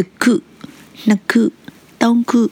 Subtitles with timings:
[0.00, 0.42] ルク、
[1.06, 1.52] ナク、
[1.98, 2.50] トンク、